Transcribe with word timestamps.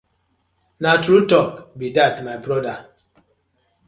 Na 0.81 0.91
true 1.03 1.23
talk 1.31 1.53
be 1.77 1.87
dat 1.97 2.13
my 2.25 2.35
brother. 2.45 2.77